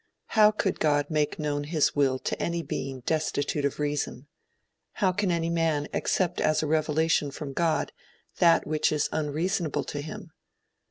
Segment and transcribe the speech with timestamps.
[0.29, 4.25] How could God make known his will to any being destitute of reason?
[4.93, 7.91] How can any man accept as a revelation from God
[8.39, 10.31] that which is unreasonable to him?